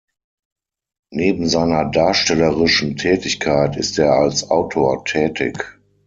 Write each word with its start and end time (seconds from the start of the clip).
Neben 1.11 1.47
seiner 1.47 1.85
darstellerischen 1.85 2.97
Tätigkeit 2.97 3.77
ist 3.77 3.99
er 3.99 4.13
als 4.13 4.49
Autor 4.49 5.05
tätig. 5.05 5.77